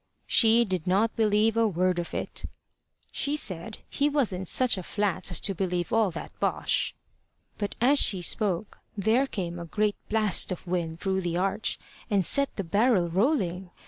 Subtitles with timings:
[0.25, 2.45] She did not believe a word of it.
[3.11, 6.95] She said he wasn't such a flat as to believe all that bosh.
[7.59, 11.77] But as she spoke there came a great blast of wind through the arch,
[12.09, 13.69] and set the barrel rolling.